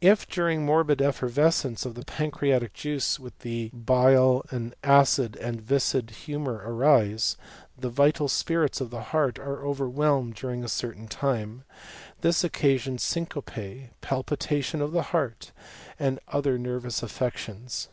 If, 0.00 0.26
during 0.26 0.60
the 0.60 0.64
morbid 0.66 1.02
effervescence 1.02 1.84
of 1.84 1.94
the 1.94 2.02
pancreatic 2.06 2.72
juice 2.72 3.20
with 3.20 3.38
the 3.40 3.68
bile 3.74 4.42
an 4.48 4.72
acid 4.82 5.36
and 5.36 5.60
viscid 5.60 6.08
humour 6.24 6.62
arise, 6.64 7.36
the 7.76 7.90
vital 7.90 8.26
spirits 8.26 8.80
of 8.80 8.88
the 8.88 9.02
heart 9.12 9.38
are 9.38 9.62
overwhelmed 9.62 10.34
during 10.34 10.64
a 10.64 10.66
certain 10.68 11.08
time. 11.08 11.64
This 12.22 12.42
occasions 12.42 13.02
syncope, 13.02 13.50
palpitation 14.00 14.80
of 14.80 14.92
the 14.92 15.02
heart, 15.12 15.52
and 15.98 16.20
other 16.28 16.56
nervous 16.58 17.02
affections. 17.02 17.90